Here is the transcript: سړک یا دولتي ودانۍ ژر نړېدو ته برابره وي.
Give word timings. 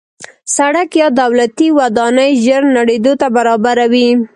سړک 0.57 0.89
یا 1.01 1.07
دولتي 1.21 1.67
ودانۍ 1.79 2.31
ژر 2.43 2.63
نړېدو 2.77 3.13
ته 3.21 3.27
برابره 3.35 3.85
وي. 3.93 4.07